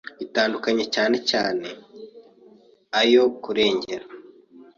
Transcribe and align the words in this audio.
atandukanye 0.23 0.85
cyane 0.95 1.17
cyane 1.29 1.67
ayo 2.99 3.23
kurengera 3.43 4.05